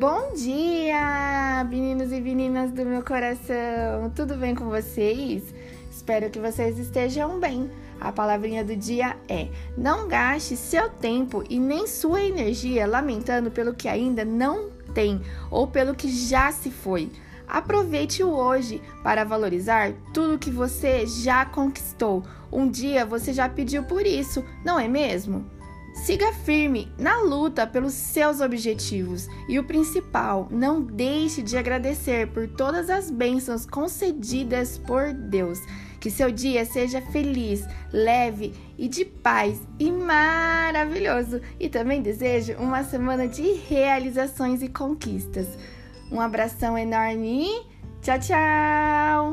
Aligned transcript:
Bom 0.00 0.32
dia, 0.32 1.62
meninos 1.68 2.10
e 2.10 2.22
meninas 2.22 2.70
do 2.70 2.86
meu 2.86 3.04
coração! 3.04 4.10
Tudo 4.16 4.34
bem 4.34 4.54
com 4.54 4.64
vocês? 4.70 5.54
Espero 5.90 6.30
que 6.30 6.38
vocês 6.38 6.78
estejam 6.78 7.38
bem. 7.38 7.70
A 8.00 8.10
palavrinha 8.10 8.64
do 8.64 8.74
dia 8.74 9.14
é: 9.28 9.48
não 9.76 10.08
gaste 10.08 10.56
seu 10.56 10.88
tempo 10.88 11.44
e 11.50 11.60
nem 11.60 11.86
sua 11.86 12.22
energia 12.22 12.86
lamentando 12.86 13.50
pelo 13.50 13.74
que 13.74 13.88
ainda 13.88 14.24
não 14.24 14.70
tem 14.94 15.20
ou 15.50 15.66
pelo 15.66 15.94
que 15.94 16.08
já 16.08 16.50
se 16.50 16.70
foi. 16.70 17.12
Aproveite 17.46 18.24
o 18.24 18.30
hoje 18.30 18.80
para 19.02 19.22
valorizar 19.22 19.92
tudo 20.14 20.38
que 20.38 20.50
você 20.50 21.06
já 21.06 21.44
conquistou. 21.44 22.24
Um 22.50 22.70
dia 22.70 23.04
você 23.04 23.34
já 23.34 23.50
pediu 23.50 23.82
por 23.82 24.06
isso, 24.06 24.42
não 24.64 24.80
é 24.80 24.88
mesmo? 24.88 25.59
Siga 26.04 26.32
firme 26.32 26.90
na 26.98 27.18
luta 27.20 27.66
pelos 27.66 27.92
seus 27.92 28.40
objetivos 28.40 29.28
e 29.46 29.58
o 29.58 29.64
principal, 29.64 30.48
não 30.50 30.80
deixe 30.80 31.42
de 31.42 31.58
agradecer 31.58 32.26
por 32.28 32.48
todas 32.48 32.88
as 32.88 33.10
bênçãos 33.10 33.66
concedidas 33.66 34.78
por 34.78 35.12
Deus. 35.12 35.58
Que 36.00 36.10
seu 36.10 36.30
dia 36.30 36.64
seja 36.64 37.02
feliz, 37.02 37.62
leve 37.92 38.54
e 38.78 38.88
de 38.88 39.04
paz 39.04 39.60
e 39.78 39.92
maravilhoso. 39.92 41.42
E 41.60 41.68
também 41.68 42.00
desejo 42.00 42.54
uma 42.54 42.82
semana 42.82 43.28
de 43.28 43.52
realizações 43.68 44.62
e 44.62 44.68
conquistas. 44.68 45.46
Um 46.10 46.18
abração 46.18 46.78
enorme 46.78 47.46
tchau, 48.00 48.18
tchau! 48.18 49.29